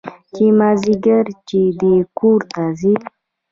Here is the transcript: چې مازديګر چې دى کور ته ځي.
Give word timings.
چې 0.33 0.45
مازديګر 0.59 1.25
چې 1.47 1.59
دى 1.79 1.95
کور 2.17 2.39
ته 2.53 2.63
ځي. 2.79 2.93